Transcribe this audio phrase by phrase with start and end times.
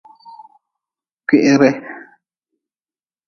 [1.27, 1.69] Kwihri.